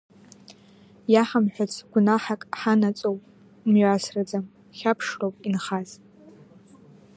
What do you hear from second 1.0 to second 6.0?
Иаҳамшәац гәнаҳак ҳанаҵоу, мҩасраӡам, хьаԥшроуп инхаз.